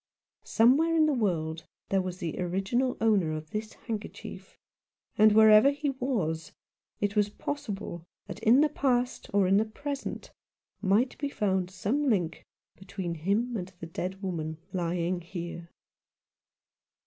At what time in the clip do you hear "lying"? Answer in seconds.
14.73-15.21